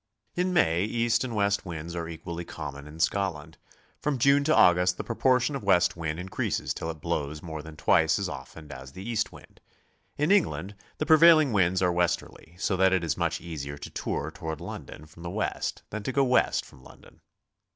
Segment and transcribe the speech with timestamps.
[0.33, 3.59] In May east and west winds are equally common in Scotland;
[3.99, 7.75] from June, to August the proportion of west wind increases till it blows more than
[7.77, 9.61] twice as often as the east wind.
[10.17, 14.31] In England the prevailing winds are westerly, so that it is much easier to tour
[14.31, 17.21] toward London from the west than to go west from London.